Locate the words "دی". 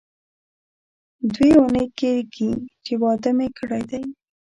3.89-4.03